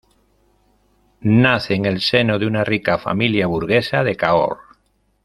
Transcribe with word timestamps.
Nace 1.19 1.75
en 1.75 1.85
el 1.85 2.01
seno 2.01 2.39
de 2.39 2.47
una 2.47 2.63
rica 2.63 2.97
familia 2.97 3.45
burguesa 3.45 4.03
de 4.03 4.15
Cahors. 4.15 4.59